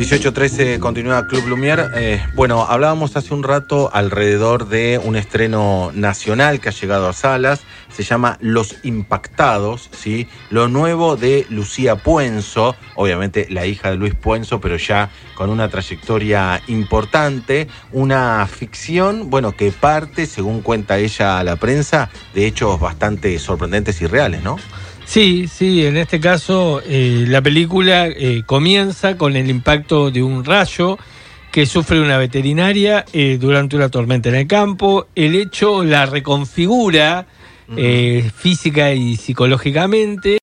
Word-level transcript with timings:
18.13 0.00 0.78
continúa 0.78 1.26
Club 1.26 1.46
Lumière. 1.46 1.90
Eh, 1.94 2.24
bueno, 2.34 2.64
hablábamos 2.66 3.18
hace 3.18 3.34
un 3.34 3.42
rato 3.42 3.90
alrededor 3.92 4.66
de 4.66 4.98
un 4.98 5.14
estreno 5.14 5.90
nacional 5.92 6.58
que 6.58 6.70
ha 6.70 6.72
llegado 6.72 7.06
a 7.06 7.12
salas. 7.12 7.60
Se 7.92 8.02
llama 8.02 8.38
Los 8.40 8.76
Impactados, 8.82 9.90
¿sí? 9.92 10.26
Lo 10.48 10.68
nuevo 10.68 11.16
de 11.16 11.44
Lucía 11.50 11.96
Puenzo, 11.96 12.76
obviamente 12.94 13.46
la 13.50 13.66
hija 13.66 13.90
de 13.90 13.98
Luis 13.98 14.14
Puenzo, 14.14 14.58
pero 14.58 14.78
ya 14.78 15.10
con 15.34 15.50
una 15.50 15.68
trayectoria 15.68 16.62
importante. 16.68 17.68
Una 17.92 18.46
ficción, 18.46 19.28
bueno, 19.28 19.54
que 19.54 19.70
parte, 19.70 20.24
según 20.24 20.62
cuenta 20.62 20.96
ella 20.96 21.38
a 21.38 21.44
la 21.44 21.56
prensa, 21.56 22.08
de 22.32 22.46
hechos 22.46 22.80
bastante 22.80 23.38
sorprendentes 23.38 24.00
y 24.00 24.06
reales, 24.06 24.42
¿no? 24.42 24.56
Sí, 25.10 25.48
sí, 25.48 25.84
en 25.84 25.96
este 25.96 26.20
caso 26.20 26.80
eh, 26.86 27.24
la 27.26 27.42
película 27.42 28.06
eh, 28.06 28.44
comienza 28.46 29.16
con 29.16 29.34
el 29.34 29.50
impacto 29.50 30.12
de 30.12 30.22
un 30.22 30.44
rayo 30.44 30.98
que 31.50 31.66
sufre 31.66 32.00
una 32.00 32.16
veterinaria 32.16 33.04
eh, 33.12 33.36
durante 33.36 33.74
una 33.74 33.88
tormenta 33.88 34.28
en 34.28 34.36
el 34.36 34.46
campo. 34.46 35.08
El 35.16 35.34
hecho 35.34 35.82
la 35.82 36.06
reconfigura 36.06 37.26
física 38.36 38.92
y 38.92 39.16
psicológicamente. 39.16 40.38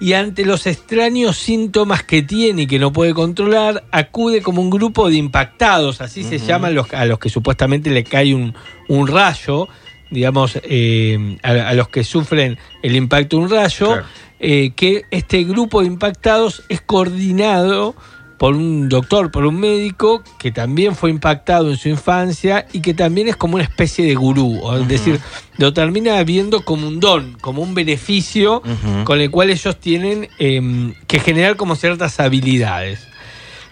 Y 0.00 0.14
ante 0.14 0.46
los 0.46 0.66
extraños 0.66 1.36
síntomas 1.36 2.04
que 2.04 2.22
tiene 2.22 2.62
y 2.62 2.66
que 2.66 2.78
no 2.78 2.90
puede 2.90 3.12
controlar, 3.12 3.84
acude 3.92 4.40
como 4.40 4.62
un 4.62 4.70
grupo 4.70 5.10
de 5.10 5.16
impactados, 5.16 6.00
así 6.00 6.24
se 6.24 6.38
llaman 6.38 6.74
los, 6.74 6.90
a 6.94 7.04
los 7.04 7.18
que 7.18 7.28
supuestamente 7.28 7.90
le 7.90 8.02
cae 8.02 8.34
un, 8.34 8.54
un 8.88 9.08
rayo 9.08 9.68
digamos, 10.14 10.58
eh, 10.62 11.36
a, 11.42 11.74
los 11.74 11.88
que 11.88 12.04
sufren 12.04 12.56
el 12.82 12.96
impacto 12.96 13.36
de 13.36 13.42
un 13.42 13.50
rayo, 13.50 14.02
eh, 14.40 14.72
que 14.74 15.02
este 15.10 15.44
grupo 15.44 15.80
de 15.80 15.88
impactados 15.88 16.62
es 16.70 16.80
coordinado 16.80 17.94
por 18.38 18.54
un 18.54 18.88
doctor, 18.88 19.30
por 19.30 19.46
un 19.46 19.58
médico 19.58 20.22
que 20.38 20.50
también 20.50 20.94
fue 20.94 21.10
impactado 21.10 21.70
en 21.70 21.76
su 21.76 21.88
infancia 21.88 22.66
y 22.72 22.80
que 22.80 22.94
también 22.94 23.28
es 23.28 23.36
como 23.36 23.54
una 23.54 23.64
especie 23.64 24.04
de 24.04 24.14
gurú, 24.14 24.60
es 24.80 24.88
decir, 24.88 25.20
lo 25.56 25.72
termina 25.72 26.22
viendo 26.24 26.64
como 26.64 26.86
un 26.88 27.00
don, 27.00 27.36
como 27.40 27.62
un 27.62 27.74
beneficio 27.74 28.62
con 29.04 29.20
el 29.20 29.30
cual 29.30 29.50
ellos 29.50 29.78
tienen 29.78 30.28
em, 30.38 30.94
que 31.06 31.20
generar 31.20 31.56
como 31.56 31.76
ciertas 31.76 32.18
habilidades. 32.20 33.06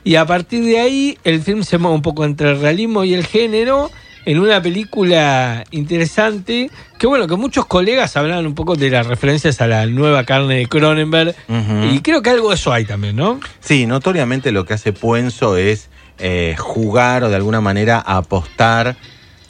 Y 0.04 0.16
a 0.16 0.26
partir 0.26 0.64
de 0.64 0.80
ahí 0.80 1.18
el 1.22 1.42
film 1.42 1.62
se 1.62 1.78
mueve 1.78 1.94
un 1.94 2.02
poco 2.02 2.24
entre 2.24 2.50
el 2.50 2.60
realismo 2.60 3.04
y 3.04 3.14
el 3.14 3.26
género 3.26 3.90
en 4.24 4.38
una 4.38 4.62
película 4.62 5.64
interesante, 5.70 6.70
que 6.98 7.06
bueno, 7.06 7.26
que 7.26 7.36
muchos 7.36 7.66
colegas 7.66 8.16
hablan 8.16 8.46
un 8.46 8.54
poco 8.54 8.76
de 8.76 8.90
las 8.90 9.06
referencias 9.06 9.60
a 9.60 9.66
la 9.66 9.86
nueva 9.86 10.24
carne 10.24 10.56
de 10.56 10.66
Cronenberg, 10.66 11.34
y 11.90 12.00
creo 12.00 12.22
que 12.22 12.30
algo 12.30 12.50
de 12.50 12.54
eso 12.54 12.72
hay 12.72 12.84
también, 12.84 13.16
¿no? 13.16 13.40
Sí, 13.60 13.86
notoriamente 13.86 14.52
lo 14.52 14.64
que 14.64 14.74
hace 14.74 14.92
Puenzo 14.92 15.56
es 15.56 15.88
eh, 16.18 16.54
jugar 16.58 17.24
o 17.24 17.30
de 17.30 17.36
alguna 17.36 17.60
manera 17.60 17.98
apostar, 17.98 18.96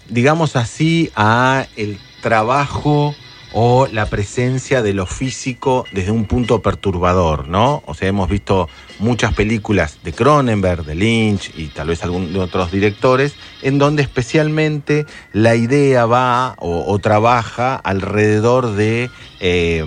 digamos 0.09 0.56
así, 0.56 1.11
a 1.17 1.67
el 1.77 1.98
trabajo 2.23 3.15
o 3.53 3.86
la 3.86 4.06
presencia 4.06 4.83
de 4.83 4.95
lo 4.95 5.06
físico 5.06 5.84
desde 5.92 6.11
un 6.11 6.25
punto 6.25 6.62
perturbador, 6.62 7.48
¿no? 7.48 7.83
O 7.86 7.94
sea, 7.94 8.09
hemos 8.09 8.28
visto 8.28 8.69
muchas 8.98 9.34
películas 9.34 9.98
de 10.03 10.12
Cronenberg, 10.12 10.84
de 10.84 10.94
Lynch 10.94 11.53
y 11.56 11.67
tal 11.69 11.89
vez 11.89 12.03
algún 12.03 12.33
de 12.33 12.41
otros 12.41 12.70
directores, 12.70 13.34
en 13.62 13.78
donde 13.78 14.03
especialmente 14.03 15.06
la 15.33 15.55
idea 15.55 16.06
va 16.06 16.55
o, 16.59 16.98
trabaja 16.98 17.77
alrededor 17.77 18.75
de, 18.75 19.11
eh, 19.41 19.84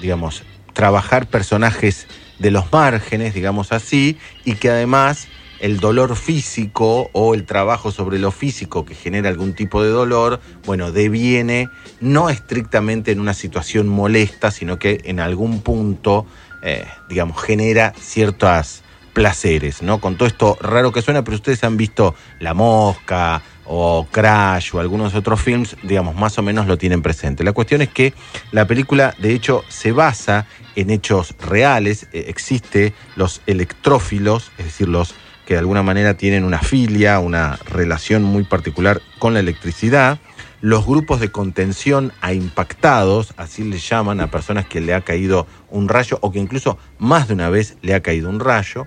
digamos, 0.00 0.42
trabajar 0.72 1.26
personajes 1.26 2.06
de 2.38 2.50
los 2.50 2.70
márgenes, 2.72 3.34
digamos 3.34 3.72
así, 3.72 4.18
y 4.44 4.54
que 4.56 4.70
además 4.70 5.28
el 5.60 5.80
dolor 5.80 6.16
físico 6.16 7.10
o 7.12 7.34
el 7.34 7.44
trabajo 7.44 7.90
sobre 7.90 8.18
lo 8.18 8.30
físico 8.30 8.84
que 8.84 8.94
genera 8.94 9.28
algún 9.28 9.54
tipo 9.54 9.82
de 9.82 9.90
dolor, 9.90 10.40
bueno, 10.64 10.92
deviene 10.92 11.68
no 12.00 12.30
estrictamente 12.30 13.12
en 13.12 13.20
una 13.20 13.34
situación 13.34 13.88
molesta, 13.88 14.50
sino 14.50 14.78
que 14.78 15.00
en 15.04 15.20
algún 15.20 15.60
punto, 15.62 16.26
eh, 16.62 16.84
digamos, 17.08 17.40
genera 17.42 17.92
ciertos 17.98 18.82
placeres, 19.12 19.80
¿no? 19.80 19.98
Con 19.98 20.16
todo 20.16 20.28
esto 20.28 20.58
raro 20.60 20.92
que 20.92 21.00
suena, 21.00 21.24
pero 21.24 21.36
ustedes 21.36 21.64
han 21.64 21.78
visto 21.78 22.14
La 22.38 22.52
Mosca 22.52 23.40
o 23.64 24.06
Crash 24.10 24.74
o 24.74 24.78
algunos 24.78 25.14
otros 25.14 25.40
films, 25.40 25.74
digamos, 25.82 26.14
más 26.14 26.38
o 26.38 26.42
menos 26.42 26.66
lo 26.66 26.76
tienen 26.76 27.00
presente. 27.00 27.42
La 27.42 27.52
cuestión 27.52 27.80
es 27.80 27.88
que 27.88 28.12
la 28.52 28.66
película, 28.66 29.14
de 29.18 29.32
hecho, 29.32 29.64
se 29.68 29.92
basa 29.92 30.46
en 30.74 30.90
hechos 30.90 31.34
reales, 31.40 32.08
eh, 32.12 32.26
existe 32.28 32.92
los 33.16 33.40
electrófilos, 33.46 34.52
es 34.58 34.66
decir, 34.66 34.88
los 34.88 35.14
que 35.46 35.54
de 35.54 35.60
alguna 35.60 35.82
manera 35.82 36.14
tienen 36.14 36.44
una 36.44 36.58
filia, 36.58 37.20
una 37.20 37.56
relación 37.66 38.24
muy 38.24 38.44
particular 38.44 39.00
con 39.18 39.32
la 39.32 39.40
electricidad. 39.40 40.18
Los 40.60 40.84
grupos 40.84 41.20
de 41.20 41.30
contención 41.30 42.12
a 42.20 42.32
impactados, 42.32 43.32
así 43.36 43.62
le 43.62 43.78
llaman 43.78 44.20
a 44.20 44.30
personas 44.30 44.66
que 44.66 44.80
le 44.80 44.92
ha 44.92 45.02
caído 45.02 45.46
un 45.70 45.88
rayo 45.88 46.18
o 46.20 46.32
que 46.32 46.40
incluso 46.40 46.78
más 46.98 47.28
de 47.28 47.34
una 47.34 47.48
vez 47.48 47.76
le 47.80 47.94
ha 47.94 48.02
caído 48.02 48.28
un 48.28 48.40
rayo. 48.40 48.86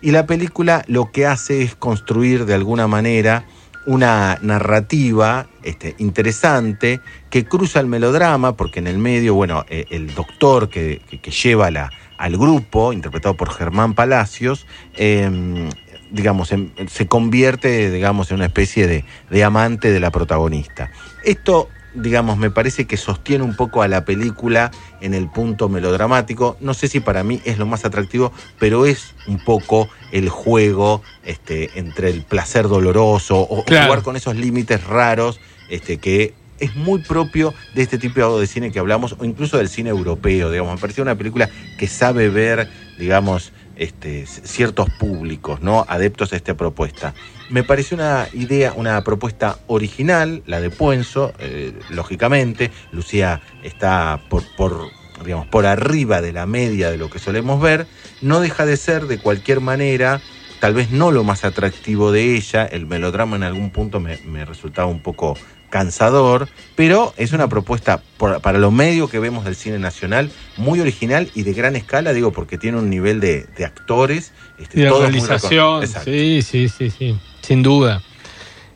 Y 0.00 0.12
la 0.12 0.26
película 0.26 0.82
lo 0.88 1.12
que 1.12 1.26
hace 1.26 1.62
es 1.62 1.74
construir 1.74 2.46
de 2.46 2.54
alguna 2.54 2.86
manera 2.86 3.44
una 3.84 4.38
narrativa 4.42 5.48
este, 5.62 5.94
interesante 5.98 7.00
que 7.30 7.44
cruza 7.44 7.80
el 7.80 7.86
melodrama, 7.86 8.56
porque 8.56 8.78
en 8.78 8.86
el 8.86 8.98
medio, 8.98 9.34
bueno, 9.34 9.64
eh, 9.68 9.86
el 9.90 10.14
doctor 10.14 10.68
que, 10.68 11.00
lleva 11.42 11.70
la, 11.70 11.90
al 12.18 12.36
grupo, 12.36 12.92
interpretado 12.92 13.36
por 13.36 13.50
Germán 13.50 13.94
Palacios, 13.94 14.66
em, 14.96 15.70
digamos, 16.10 16.52
se 16.88 17.06
convierte, 17.06 17.90
digamos, 17.90 18.30
en 18.30 18.36
una 18.36 18.46
especie 18.46 18.86
de, 18.86 19.04
de 19.30 19.44
amante 19.44 19.90
de 19.90 20.00
la 20.00 20.10
protagonista. 20.10 20.90
Esto 21.24 21.68
digamos, 21.94 22.36
me 22.36 22.50
parece 22.50 22.86
que 22.86 22.96
sostiene 22.96 23.44
un 23.44 23.56
poco 23.56 23.82
a 23.82 23.88
la 23.88 24.04
película 24.04 24.70
en 25.00 25.14
el 25.14 25.28
punto 25.28 25.68
melodramático. 25.68 26.56
No 26.60 26.74
sé 26.74 26.88
si 26.88 27.00
para 27.00 27.24
mí 27.24 27.40
es 27.44 27.58
lo 27.58 27.66
más 27.66 27.84
atractivo, 27.84 28.32
pero 28.58 28.86
es 28.86 29.14
un 29.26 29.38
poco 29.38 29.88
el 30.12 30.28
juego 30.28 31.02
este, 31.24 31.78
entre 31.78 32.10
el 32.10 32.22
placer 32.22 32.68
doloroso 32.68 33.40
o 33.40 33.62
jugar 33.62 34.02
con 34.02 34.16
esos 34.16 34.36
límites 34.36 34.84
raros 34.84 35.40
este, 35.68 35.98
que 35.98 36.34
es 36.58 36.74
muy 36.76 37.00
propio 37.00 37.54
de 37.74 37.82
este 37.82 37.98
tipo 37.98 38.38
de 38.38 38.46
cine 38.46 38.70
que 38.70 38.78
hablamos, 38.78 39.16
o 39.18 39.24
incluso 39.24 39.58
del 39.58 39.68
cine 39.68 39.90
europeo, 39.90 40.50
digamos. 40.50 40.74
Me 40.74 40.80
pareció 40.80 41.02
una 41.02 41.16
película 41.16 41.48
que 41.78 41.86
sabe 41.86 42.28
ver, 42.28 42.68
digamos, 42.98 43.52
este, 43.76 44.26
ciertos 44.26 44.88
públicos, 44.98 45.60
¿no? 45.62 45.86
Adeptos 45.88 46.32
a 46.32 46.36
esta 46.36 46.56
propuesta. 46.56 47.14
Me 47.48 47.62
pareció 47.62 47.96
una 47.96 48.28
idea, 48.32 48.72
una 48.74 49.02
propuesta 49.04 49.58
original, 49.68 50.42
la 50.46 50.60
de 50.60 50.70
Puenzo, 50.70 51.32
eh, 51.38 51.72
lógicamente. 51.90 52.70
Lucía 52.92 53.40
está 53.62 54.20
por, 54.28 54.42
por, 54.56 54.90
digamos, 55.24 55.46
por 55.46 55.64
arriba 55.64 56.20
de 56.20 56.32
la 56.32 56.46
media 56.46 56.90
de 56.90 56.98
lo 56.98 57.08
que 57.08 57.18
solemos 57.18 57.60
ver. 57.60 57.86
No 58.20 58.40
deja 58.40 58.66
de 58.66 58.76
ser, 58.76 59.06
de 59.06 59.18
cualquier 59.18 59.60
manera, 59.60 60.20
tal 60.60 60.74
vez 60.74 60.90
no 60.90 61.10
lo 61.10 61.24
más 61.24 61.44
atractivo 61.44 62.12
de 62.12 62.36
ella. 62.36 62.64
El 62.64 62.86
melodrama 62.86 63.36
en 63.36 63.42
algún 63.42 63.70
punto 63.70 64.00
me, 64.00 64.18
me 64.18 64.44
resultaba 64.44 64.88
un 64.88 65.00
poco 65.00 65.36
cansador, 65.70 66.48
pero 66.76 67.12
es 67.16 67.32
una 67.32 67.48
propuesta 67.48 68.02
para 68.42 68.58
lo 68.58 68.70
medio 68.70 69.08
que 69.08 69.18
vemos 69.18 69.44
del 69.44 69.54
cine 69.54 69.78
nacional 69.78 70.30
muy 70.56 70.80
original 70.80 71.30
y 71.34 71.42
de 71.42 71.52
gran 71.52 71.76
escala, 71.76 72.12
digo, 72.12 72.32
porque 72.32 72.58
tiene 72.58 72.78
un 72.78 72.88
nivel 72.88 73.20
de, 73.20 73.46
actores. 73.64 74.32
Este, 74.58 74.80
de 74.80 74.90
realización, 74.90 75.86
sí, 75.86 76.42
sí, 76.42 76.68
sí, 76.68 76.90
sí, 76.90 77.18
sin 77.42 77.62
duda. 77.62 78.02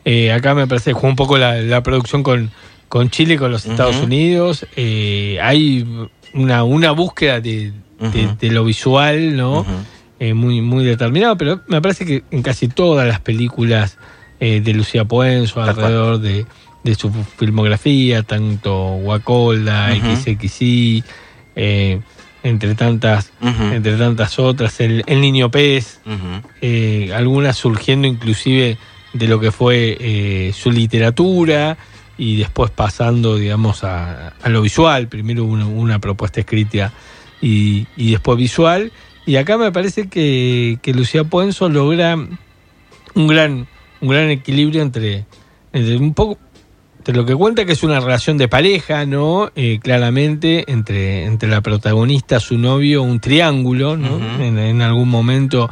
Eh, 0.05 0.33
acá 0.33 0.55
me 0.55 0.67
parece 0.67 0.91
que 0.91 0.95
juega 0.95 1.09
un 1.09 1.17
poco 1.17 1.39
la, 1.39 1.83
producción 1.83 2.23
con, 2.23 2.51
con 2.89 3.11
Chile, 3.11 3.39
con 3.39 3.51
los 3.51 3.65
Estados 3.65 3.97
Unidos. 3.97 4.67
Eh, 4.77 5.39
hay 5.41 5.87
una, 6.35 6.65
una 6.65 6.93
búsqueda 6.93 7.41
de, 7.41 7.73
lo 8.41 8.65
visual, 8.65 9.37
¿no? 9.37 9.65
Eh, 10.23 10.35
muy, 10.35 10.61
muy 10.61 10.85
determinado, 10.85 11.37
pero 11.37 11.63
me 11.67 11.81
parece 11.83 12.07
que 12.07 12.23
en 12.31 12.43
casi 12.43 12.69
todas 12.69 13.09
las 13.09 13.21
películas 13.21 13.99
de 14.41 14.75
Lucía 14.75 15.05
Puenzo, 15.05 15.63
alrededor 15.63 16.19
de 16.19 16.47
de 16.85 16.95
su 16.95 17.13
filmografía, 17.13 18.23
tanto 18.23 18.75
Guacolda, 19.03 19.95
XXI, 19.95 21.05
eh, 21.55 22.01
entre 22.43 22.75
tantas, 22.75 23.33
entre 23.41 23.97
tantas 23.97 24.39
otras, 24.39 24.81
el, 24.81 25.05
Niño 25.07 25.51
Pez, 25.51 26.01
eh, 26.61 27.13
algunas 27.15 27.57
surgiendo 27.57 28.09
inclusive 28.09 28.79
de 29.13 29.29
lo 29.29 29.39
que 29.39 29.53
fue 29.53 29.97
eh, 30.01 30.53
su 30.55 30.73
literatura 30.73 31.77
y 32.19 32.37
después 32.37 32.71
pasando, 32.71 33.37
digamos, 33.37 33.85
a, 33.85 34.33
lo 34.47 34.61
visual, 34.63 35.07
primero 35.07 35.45
una, 35.45 35.99
propuesta 36.01 36.41
escrita 36.41 36.93
y, 37.41 37.87
después 37.97 38.39
visual. 38.39 38.91
Y 39.27 39.37
acá 39.37 39.57
me 39.57 39.71
parece 39.73 40.09
que, 40.09 40.79
que 40.83 40.93
Lucía 40.93 41.25
Puenzo 41.25 41.69
logra 41.69 42.17
un 42.17 43.27
gran, 43.27 43.69
un 44.01 44.09
gran 44.09 44.31
equilibrio 44.31 44.83
entre, 44.83 45.27
entre 45.73 45.97
un 45.97 46.15
poco 46.15 46.39
Entre 46.99 47.15
lo 47.15 47.25
que 47.25 47.35
cuenta 47.35 47.65
que 47.65 47.73
es 47.73 47.83
una 47.83 48.01
relación 48.01 48.39
de 48.39 48.49
pareja, 48.49 49.07
¿no? 49.07 49.51
Eh, 49.55 49.79
claramente, 49.83 50.65
entre, 50.71 51.25
entre 51.25 51.49
la 51.49 51.61
protagonista, 51.61 52.41
su 52.41 52.59
novio, 52.59 53.03
un 53.03 53.21
triángulo, 53.21 53.97
¿no? 53.97 54.19
En 54.41 54.83
algún 54.83 55.09
momento 55.09 55.69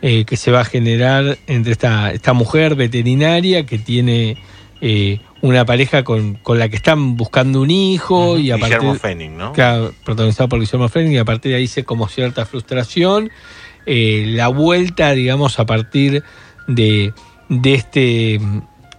eh, 0.00 0.24
que 0.24 0.36
se 0.36 0.52
va 0.52 0.60
a 0.60 0.64
generar 0.64 1.38
entre 1.48 1.72
esta, 1.72 2.12
esta 2.12 2.32
mujer 2.32 2.76
veterinaria 2.76 3.66
que 3.66 3.78
tiene 3.78 4.36
eh, 4.80 5.20
una 5.40 5.64
pareja 5.64 6.04
con, 6.04 6.34
con 6.34 6.58
la 6.58 6.68
que 6.68 6.76
están 6.76 7.16
buscando 7.16 7.60
un 7.60 7.70
hijo 7.70 8.38
y 8.38 8.50
a 8.50 8.56
Guillermo 8.56 8.84
partir 8.92 9.00
Fenning, 9.00 9.36
¿no? 9.36 9.52
Claro, 9.52 9.92
protagonizado 10.04 10.48
por 10.48 10.60
Guillermo 10.60 10.88
Frenning 10.88 11.12
y 11.14 11.18
a 11.18 11.24
partir 11.24 11.52
de 11.52 11.58
ahí 11.58 11.66
se 11.66 11.84
como 11.84 12.08
cierta 12.08 12.46
frustración. 12.46 13.30
Eh, 13.86 14.24
la 14.28 14.48
vuelta, 14.48 15.12
digamos, 15.12 15.58
a 15.58 15.66
partir 15.66 16.22
de, 16.66 17.12
de 17.48 17.74
este 17.74 18.40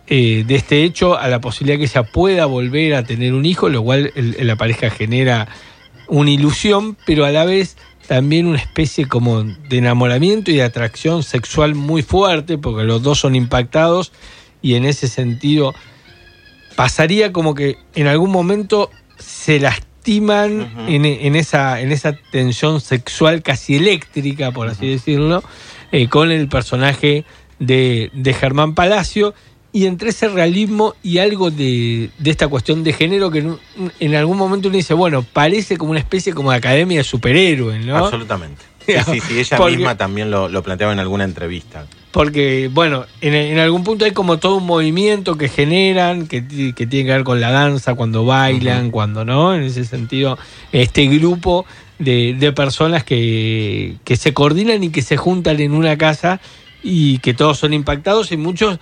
eh, 0.08 0.44
de 0.48 0.56
este 0.56 0.84
hecho 0.84 1.18
a 1.20 1.28
la 1.28 1.40
posibilidad 1.40 1.78
que 1.78 1.84
ella 1.86 2.04
pueda 2.04 2.46
volver 2.48 2.96
a 2.96 3.04
tener 3.04 3.34
un 3.36 3.46
hijo, 3.46 3.70
lo 3.70 3.84
cual 3.84 4.12
el- 4.16 4.36
la 4.48 4.56
pareja 4.56 4.90
genera 4.90 5.48
una 6.08 6.32
ilusión, 6.32 6.98
pero 7.06 7.26
a 7.26 7.30
la 7.32 7.46
vez 7.46 7.78
también 8.08 8.48
una 8.48 8.58
especie 8.58 9.06
como 9.08 9.44
de 9.44 9.78
enamoramiento 9.78 10.50
y 10.50 10.56
de 10.56 10.64
atracción 10.64 11.22
sexual 11.22 11.76
muy 11.76 12.02
fuerte, 12.02 12.58
porque 12.58 12.84
los 12.86 13.04
dos 13.04 13.20
son 13.20 13.36
impactados 13.36 14.12
y 14.62 14.76
en 14.76 14.86
ese 14.86 15.08
sentido 15.08 15.74
pasaría 16.76 17.32
como 17.32 17.54
que 17.56 17.78
en 17.96 18.08
algún 18.08 18.32
momento 18.32 18.90
se 19.18 19.60
lastiman 19.60 20.72
en, 20.88 21.06
en 21.06 21.36
esa, 21.36 21.82
en 21.82 21.92
esa 21.92 22.18
tensión 22.32 22.80
sexual 22.82 23.42
casi 23.42 23.76
eléctrica, 23.76 24.52
por 24.52 24.68
así 24.70 24.88
decirlo, 24.88 25.44
eh, 25.92 26.08
con 26.08 26.32
el 26.32 26.48
personaje 26.48 27.26
de, 27.60 28.10
de 28.14 28.34
Germán 28.34 28.76
Palacio. 28.76 29.34
Y 29.72 29.86
entre 29.86 30.10
ese 30.10 30.28
realismo 30.30 30.96
y 31.04 31.20
algo 31.20 31.52
de, 31.52 32.10
de 32.18 32.32
esta 32.32 32.48
cuestión 32.48 32.84
de 32.84 32.92
género 32.92 33.30
que 33.30 33.46
en, 34.00 34.16
algún 34.16 34.36
momento 34.36 34.68
uno 34.70 34.78
dice, 34.78 34.96
bueno, 34.96 35.22
parece 35.22 35.78
como 35.78 35.92
una 35.92 36.00
especie 36.00 36.34
como 36.34 36.50
de 36.50 36.58
academia 36.58 36.98
de 36.98 37.04
superhéroes, 37.04 37.86
¿no? 37.86 37.96
Absolutamente. 37.96 38.64
Sí, 38.84 38.94
sí, 39.06 39.20
sí, 39.20 39.40
ella 39.40 39.58
Porque- 39.58 39.76
misma 39.78 39.96
también 39.96 40.32
lo, 40.32 40.50
lo 40.50 40.64
planteaba 40.64 40.92
en 40.92 40.98
alguna 40.98 41.24
entrevista. 41.24 41.86
Porque, 42.12 42.70
bueno, 42.74 43.06
en, 43.22 43.36
en 43.36 43.60
algún 43.60 43.84
punto 43.84 44.04
hay 44.04 44.12
como 44.12 44.40
todo 44.40 44.56
un 44.56 44.66
movimiento 44.66 45.38
que 45.38 45.48
generan, 45.48 46.26
que, 46.28 46.44
que 46.74 46.88
tiene 46.88 47.06
que 47.06 47.12
ver 47.14 47.24
con 47.24 47.40
la 47.40 47.52
danza, 47.52 47.94
cuando 47.94 48.26
bailan, 48.26 48.90
cuando 48.90 49.26
no. 49.26 49.54
En 49.54 49.62
ese 49.62 49.86
sentido, 49.86 50.38
este 50.72 51.06
grupo 51.06 51.66
de, 52.00 52.34
de 52.34 52.52
personas 52.52 53.04
que, 53.04 53.98
que 54.04 54.16
se 54.16 54.34
coordinan 54.34 54.84
y 54.84 54.90
que 54.90 55.04
se 55.04 55.18
juntan 55.18 55.60
en 55.60 55.72
una 55.74 55.98
casa 56.00 56.40
y 56.82 57.20
que 57.20 57.34
todos 57.36 57.60
son 57.60 57.74
impactados 57.74 58.32
y 58.32 58.38
muchos... 58.38 58.80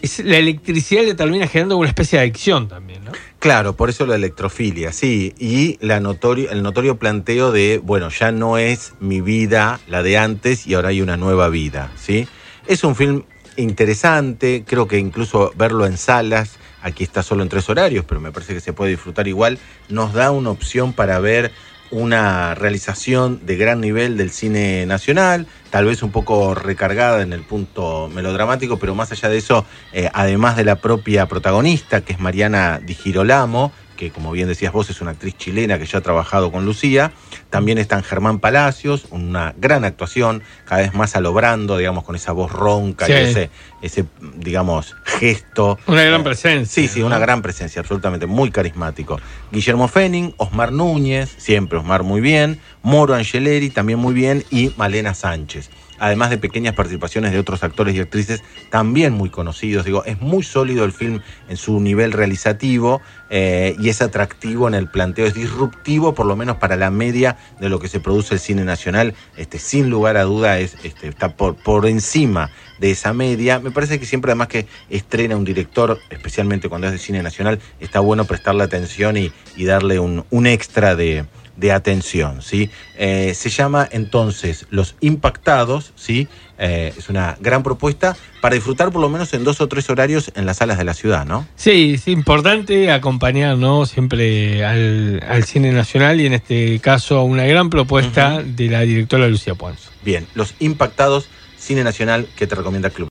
es- 0.00 0.20
la 0.24 0.36
electricidad 0.36 1.02
le 1.04 1.14
termina 1.14 1.48
generando 1.48 1.76
una 1.76 1.88
especie 1.88 2.18
de 2.18 2.22
adicción 2.24 2.68
también, 2.68 3.04
¿no? 3.04 3.12
Claro, 3.38 3.76
por 3.76 3.88
eso 3.88 4.04
la 4.04 4.16
electrofilia, 4.16 4.92
sí. 4.92 5.32
Y 5.38 5.78
el 5.80 6.02
notorio 6.02 6.98
planteo 6.98 7.52
de, 7.52 7.80
bueno, 7.82 8.08
ya 8.08 8.32
no 8.32 8.58
es 8.58 8.94
mi 8.98 9.20
vida 9.20 9.78
la 9.86 10.02
de 10.02 10.18
antes 10.18 10.66
y 10.66 10.74
ahora 10.74 10.88
hay 10.88 11.02
una 11.02 11.16
nueva 11.16 11.48
vida, 11.48 11.92
¿sí? 11.96 12.26
Es 12.66 12.82
un 12.82 12.96
film 12.96 13.22
interesante, 13.56 14.64
creo 14.66 14.88
que 14.88 14.98
incluso 14.98 15.52
verlo 15.56 15.86
en 15.86 15.98
salas, 15.98 16.58
aquí 16.82 17.04
está 17.04 17.22
solo 17.22 17.44
en 17.44 17.48
tres 17.48 17.68
horarios, 17.68 18.04
pero 18.08 18.20
me 18.20 18.32
parece 18.32 18.54
que 18.54 18.60
se 18.60 18.72
puede 18.72 18.90
disfrutar 18.90 19.28
igual, 19.28 19.58
nos 19.88 20.12
da 20.12 20.32
una 20.32 20.50
opción 20.50 20.92
para 20.92 21.20
ver 21.20 21.52
una 21.90 22.54
realización 22.54 23.44
de 23.44 23.56
gran 23.56 23.80
nivel 23.80 24.16
del 24.16 24.30
cine 24.30 24.86
nacional, 24.86 25.46
tal 25.70 25.86
vez 25.86 26.02
un 26.02 26.10
poco 26.10 26.54
recargada 26.54 27.22
en 27.22 27.32
el 27.32 27.42
punto 27.42 28.08
melodramático, 28.08 28.78
pero 28.78 28.94
más 28.94 29.12
allá 29.12 29.28
de 29.28 29.38
eso, 29.38 29.64
eh, 29.92 30.10
además 30.12 30.56
de 30.56 30.64
la 30.64 30.76
propia 30.76 31.26
protagonista, 31.26 32.02
que 32.02 32.12
es 32.12 32.20
Mariana 32.20 32.80
Di 32.84 32.94
Girolamo, 32.94 33.72
que 33.98 34.10
como 34.10 34.30
bien 34.30 34.46
decías 34.46 34.72
vos 34.72 34.88
es 34.90 35.00
una 35.00 35.10
actriz 35.10 35.36
chilena 35.36 35.78
que 35.78 35.84
ya 35.84 35.98
ha 35.98 36.00
trabajado 36.00 36.52
con 36.52 36.64
Lucía, 36.64 37.10
también 37.50 37.78
están 37.78 38.04
Germán 38.04 38.38
Palacios, 38.38 39.08
una 39.10 39.54
gran 39.58 39.84
actuación, 39.84 40.42
cada 40.64 40.82
vez 40.82 40.94
más 40.94 41.16
alobrando, 41.16 41.76
digamos, 41.76 42.04
con 42.04 42.14
esa 42.14 42.30
voz 42.32 42.52
ronca 42.52 43.06
Sí. 43.06 43.12
y 43.12 43.14
ese, 43.16 43.50
ese, 43.82 44.04
digamos, 44.36 44.94
gesto. 45.04 45.78
Una 45.86 46.04
gran 46.04 46.22
presencia. 46.22 46.72
Sí, 46.72 46.86
sí, 46.88 47.02
una 47.02 47.18
gran 47.18 47.42
presencia, 47.42 47.80
absolutamente, 47.80 48.26
muy 48.26 48.52
carismático. 48.52 49.20
Guillermo 49.50 49.88
Fenning, 49.88 50.32
Osmar 50.36 50.70
Núñez, 50.70 51.34
siempre 51.36 51.78
Osmar 51.78 52.04
muy 52.04 52.20
bien, 52.20 52.60
Moro 52.82 53.14
Angeleri 53.14 53.70
también 53.70 53.98
muy 53.98 54.14
bien 54.14 54.44
y 54.50 54.72
Malena 54.76 55.12
Sánchez. 55.12 55.70
Además 55.98 56.30
de 56.30 56.38
pequeñas 56.38 56.74
participaciones 56.74 57.32
de 57.32 57.38
otros 57.38 57.62
actores 57.62 57.94
y 57.94 58.00
actrices 58.00 58.42
también 58.70 59.12
muy 59.12 59.30
conocidos. 59.30 59.84
Digo, 59.84 60.04
es 60.04 60.20
muy 60.20 60.42
sólido 60.42 60.84
el 60.84 60.92
film 60.92 61.20
en 61.48 61.56
su 61.56 61.80
nivel 61.80 62.12
realizativo 62.12 63.00
eh, 63.30 63.76
y 63.78 63.88
es 63.88 64.00
atractivo 64.02 64.68
en 64.68 64.74
el 64.74 64.88
planteo, 64.88 65.26
es 65.26 65.34
disruptivo 65.34 66.14
por 66.14 66.26
lo 66.26 66.36
menos 66.36 66.56
para 66.56 66.76
la 66.76 66.90
media 66.90 67.36
de 67.60 67.68
lo 67.68 67.78
que 67.78 67.88
se 67.88 68.00
produce 68.00 68.34
el 68.34 68.40
cine 68.40 68.64
nacional. 68.64 69.14
Este, 69.36 69.58
sin 69.58 69.90
lugar 69.90 70.16
a 70.16 70.24
duda 70.24 70.58
es, 70.58 70.76
este, 70.84 71.08
está 71.08 71.36
por, 71.36 71.56
por 71.56 71.86
encima 71.86 72.50
de 72.78 72.90
esa 72.90 73.12
media. 73.12 73.58
Me 73.58 73.70
parece 73.70 73.98
que 73.98 74.06
siempre 74.06 74.30
además 74.30 74.48
que 74.48 74.66
estrena 74.88 75.36
un 75.36 75.44
director, 75.44 75.98
especialmente 76.10 76.68
cuando 76.68 76.86
es 76.86 76.92
de 76.92 76.98
cine 76.98 77.22
nacional, 77.22 77.58
está 77.80 78.00
bueno 78.00 78.24
prestarle 78.24 78.64
atención 78.64 79.16
y, 79.16 79.32
y 79.56 79.64
darle 79.64 79.98
un, 79.98 80.24
un 80.30 80.46
extra 80.46 80.94
de, 80.94 81.26
de 81.58 81.72
atención, 81.72 82.40
¿sí? 82.40 82.70
Eh, 82.96 83.34
se 83.34 83.50
llama 83.50 83.88
entonces 83.90 84.66
Los 84.70 84.94
Impactados, 85.00 85.92
¿sí? 85.96 86.28
Eh, 86.58 86.92
es 86.96 87.08
una 87.08 87.36
gran 87.40 87.62
propuesta 87.62 88.16
para 88.40 88.54
disfrutar 88.54 88.90
por 88.90 89.00
lo 89.00 89.08
menos 89.08 89.32
en 89.34 89.44
dos 89.44 89.60
o 89.60 89.68
tres 89.68 89.88
horarios 89.90 90.32
en 90.34 90.46
las 90.46 90.58
salas 90.58 90.78
de 90.78 90.84
la 90.84 90.94
ciudad, 90.94 91.24
¿no? 91.24 91.46
Sí, 91.56 91.94
es 91.94 92.08
importante 92.08 92.90
acompañar 92.90 93.56
¿no? 93.56 93.86
siempre 93.86 94.64
al, 94.64 95.22
al 95.28 95.44
cine 95.44 95.70
nacional 95.72 96.20
y 96.20 96.26
en 96.26 96.34
este 96.34 96.80
caso 96.80 97.22
una 97.22 97.44
gran 97.44 97.70
propuesta 97.70 98.42
de 98.42 98.68
la 98.68 98.80
directora 98.80 99.28
Lucía 99.28 99.54
Ponzo. 99.54 99.90
Bien, 100.04 100.26
Los 100.34 100.54
Impactados, 100.58 101.28
Cine 101.58 101.84
Nacional, 101.84 102.26
que 102.36 102.46
te 102.46 102.54
recomienda 102.54 102.88
el 102.88 102.94
Club. 102.94 103.06